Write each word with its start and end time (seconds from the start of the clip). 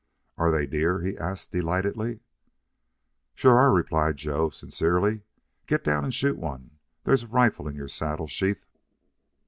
"Are 0.35 0.49
they 0.51 0.65
deer?" 0.65 1.01
he 1.01 1.15
asked, 1.15 1.51
delightedly. 1.51 2.21
"Sure 3.35 3.59
are," 3.59 3.71
replied 3.71 4.17
Joe, 4.17 4.49
sincerely. 4.49 5.21
"Get 5.67 5.83
down 5.83 6.03
and 6.03 6.11
shoot 6.11 6.39
one. 6.39 6.79
There's 7.03 7.21
a 7.21 7.27
rifle 7.27 7.67
in 7.67 7.75
your 7.75 7.87
saddle 7.87 8.25
sheath." 8.25 8.65